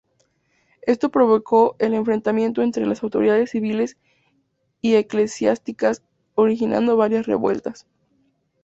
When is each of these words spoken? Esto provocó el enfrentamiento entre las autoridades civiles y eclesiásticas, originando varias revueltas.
Esto 0.81 1.11
provocó 1.11 1.75
el 1.77 1.93
enfrentamiento 1.93 2.63
entre 2.63 2.87
las 2.87 3.03
autoridades 3.03 3.51
civiles 3.51 3.97
y 4.81 4.95
eclesiásticas, 4.95 6.01
originando 6.33 6.97
varias 6.97 7.27
revueltas. 7.27 7.85